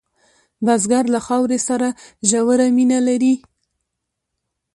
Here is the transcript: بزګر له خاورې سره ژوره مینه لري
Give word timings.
بزګر 0.65 1.05
له 1.13 1.19
خاورې 1.25 1.59
سره 1.67 1.87
ژوره 2.29 2.67
مینه 2.75 2.99
لري 3.07 3.35